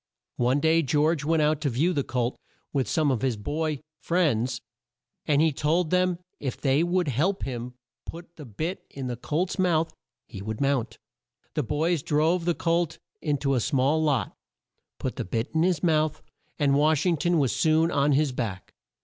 [0.37, 2.35] One day George went out to view the colt
[2.73, 4.59] with some of his boy friends,
[5.27, 7.75] and he told them that if they would help him
[8.07, 9.93] put the bit in the colt's mouth
[10.25, 10.97] he would mount.
[11.53, 14.33] The boys drove the colt in to a small lot,
[14.97, 16.23] put the bit in his mouth,
[16.57, 18.73] and Wash ing ton was soon on his back.